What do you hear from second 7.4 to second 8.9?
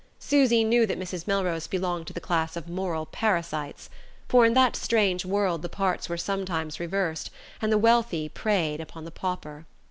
and the wealthy preyed